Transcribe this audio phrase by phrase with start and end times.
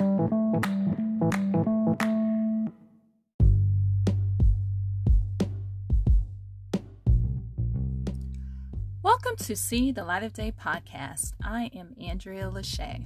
[0.00, 0.16] Welcome
[9.40, 11.34] to See the Light of Day podcast.
[11.44, 13.04] I am Andrea Lachey.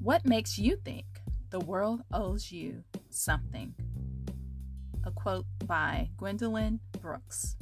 [0.00, 1.06] What makes you think
[1.50, 3.76] the world owes you something?
[5.04, 7.54] A quote by Gwendolyn Brooks.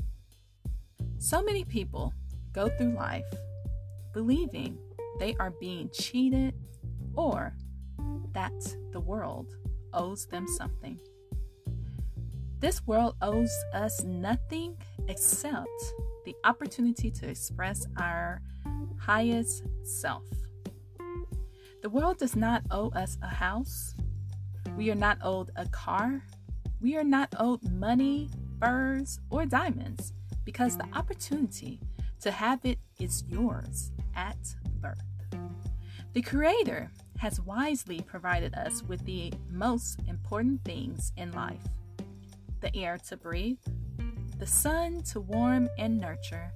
[1.18, 2.14] So many people
[2.54, 3.26] go through life
[4.14, 4.78] believing
[5.18, 6.54] they are being cheated
[7.14, 7.54] or
[8.32, 8.52] that
[8.92, 9.54] the world
[9.92, 10.98] owes them something.
[12.58, 14.76] This world owes us nothing
[15.08, 15.68] except
[16.24, 18.40] the opportunity to express our
[18.98, 20.22] highest self.
[21.82, 23.94] The world does not owe us a house.
[24.76, 26.22] We are not owed a car.
[26.80, 28.30] We are not owed money,
[28.60, 30.12] furs, or diamonds
[30.44, 31.80] because the opportunity
[32.20, 34.38] to have it is yours at
[34.80, 35.02] birth.
[36.12, 41.62] The Creator has wisely provided us with the most important things in life
[42.60, 43.58] the air to breathe,
[44.40, 46.50] the sun to warm and nurture,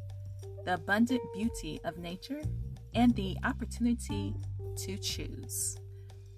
[0.65, 2.43] the abundant beauty of nature,
[2.97, 4.35] and the opportunity
[4.77, 5.77] to choose.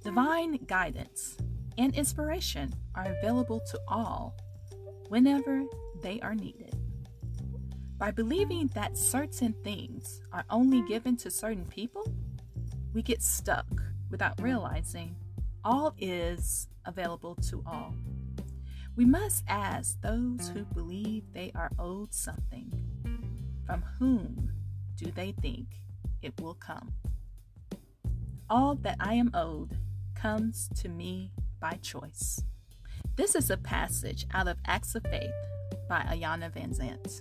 [0.05, 1.39] Divine guidance
[1.79, 4.37] and inspiration are available to all
[5.09, 5.63] whenever
[6.03, 6.75] they are needed.
[7.97, 12.13] By believing that certain things are only given to certain people,
[12.93, 13.67] we get stuck
[14.11, 15.17] without realizing
[15.65, 17.95] all is available to all.
[18.97, 22.73] We must ask those who believe they are owed something
[23.65, 24.51] from whom
[24.97, 25.67] do they think
[26.23, 26.93] it will come?
[28.51, 29.77] All that I am owed
[30.15, 32.43] comes to me by choice.
[33.17, 35.31] This is a passage out of Acts of Faith
[35.89, 37.21] by Iyanla Vanzant.